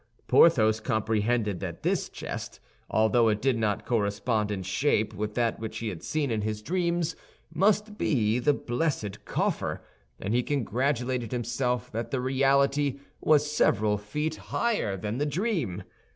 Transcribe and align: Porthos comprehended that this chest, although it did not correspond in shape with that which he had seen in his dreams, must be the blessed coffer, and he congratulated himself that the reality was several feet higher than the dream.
Porthos 0.27 0.79
comprehended 0.79 1.59
that 1.59 1.83
this 1.83 2.09
chest, 2.09 2.59
although 2.89 3.27
it 3.27 3.39
did 3.39 3.55
not 3.55 3.85
correspond 3.85 4.49
in 4.49 4.63
shape 4.63 5.13
with 5.13 5.35
that 5.35 5.59
which 5.59 5.77
he 5.77 5.89
had 5.89 6.01
seen 6.01 6.31
in 6.31 6.41
his 6.41 6.63
dreams, 6.63 7.15
must 7.53 7.99
be 7.99 8.39
the 8.39 8.51
blessed 8.55 9.23
coffer, 9.25 9.83
and 10.19 10.33
he 10.33 10.41
congratulated 10.41 11.31
himself 11.31 11.91
that 11.91 12.09
the 12.09 12.19
reality 12.19 12.99
was 13.19 13.51
several 13.51 13.95
feet 13.95 14.37
higher 14.37 14.97
than 14.97 15.19
the 15.19 15.25
dream. 15.27 15.83